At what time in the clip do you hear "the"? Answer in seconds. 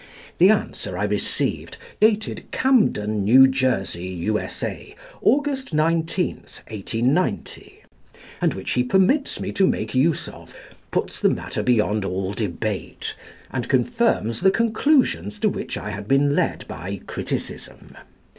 0.39-0.49, 11.21-11.29, 14.41-14.49